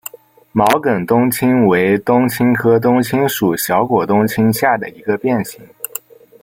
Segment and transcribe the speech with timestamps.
[0.51, 5.61] 毛梗冬青为冬青科冬青属小果冬青下的一个变型。